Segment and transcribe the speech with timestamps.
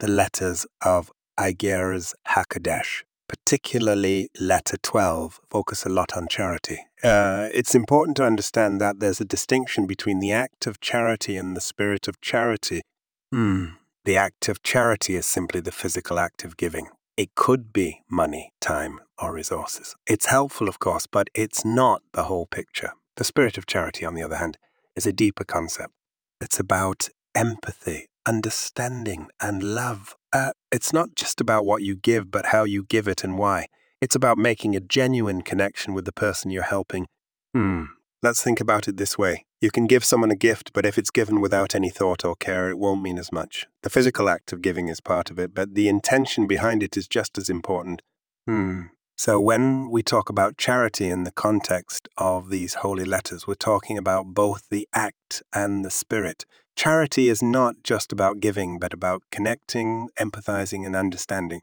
[0.00, 6.80] The letters of Igeras Hakodesh, particularly letter 12, focus a lot on charity.
[7.02, 11.56] Uh, it's important to understand that there's a distinction between the act of charity and
[11.56, 12.82] the spirit of charity.
[13.32, 13.66] Hmm.
[14.04, 16.88] The act of charity is simply the physical act of giving.
[17.16, 19.96] It could be money, time, or resources.
[20.06, 22.92] It's helpful, of course, but it's not the whole picture.
[23.16, 24.58] The spirit of charity, on the other hand,
[24.96, 25.92] is a deeper concept.
[26.40, 30.16] It's about empathy, understanding, and love.
[30.32, 33.66] Uh, it's not just about what you give, but how you give it and why.
[34.00, 37.06] It's about making a genuine connection with the person you're helping.
[37.54, 37.84] Hmm.
[38.22, 39.44] Let's think about it this way.
[39.60, 42.70] You can give someone a gift, but if it's given without any thought or care,
[42.70, 43.66] it won't mean as much.
[43.82, 47.06] The physical act of giving is part of it, but the intention behind it is
[47.06, 48.02] just as important.
[48.46, 48.82] Hmm.
[49.24, 53.96] So, when we talk about charity in the context of these holy letters, we're talking
[53.96, 56.44] about both the act and the spirit.
[56.74, 61.60] Charity is not just about giving, but about connecting, empathizing, and understanding.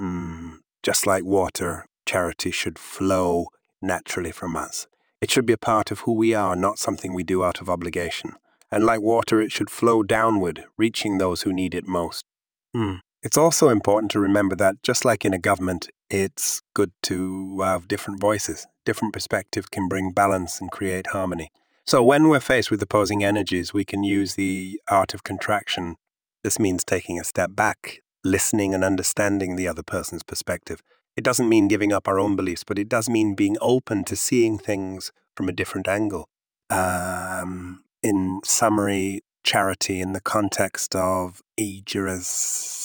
[0.00, 3.48] Mm, just like water, charity should flow
[3.82, 4.86] naturally from us.
[5.20, 7.68] It should be a part of who we are, not something we do out of
[7.68, 8.34] obligation.
[8.70, 12.24] And like water, it should flow downward, reaching those who need it most.
[12.72, 13.00] Mm.
[13.20, 17.88] It's also important to remember that, just like in a government, it's good to have
[17.88, 18.66] different voices.
[18.84, 21.50] Different perspectives can bring balance and create harmony.
[21.86, 25.96] So, when we're faced with opposing energies, we can use the art of contraction.
[26.44, 30.82] This means taking a step back, listening and understanding the other person's perspective.
[31.16, 34.16] It doesn't mean giving up our own beliefs, but it does mean being open to
[34.16, 36.28] seeing things from a different angle.
[36.70, 41.42] Um, in summary, charity in the context of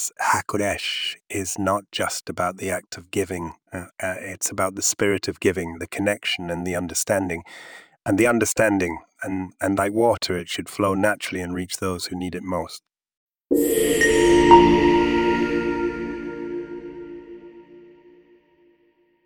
[0.06, 4.82] Igeras Hakodesh is not just about the act of giving, uh, uh, it's about the
[4.82, 7.44] spirit of giving, the connection and the understanding
[8.06, 12.16] and the understanding, and, and like water, it should flow naturally and reach those who
[12.16, 12.84] need it most.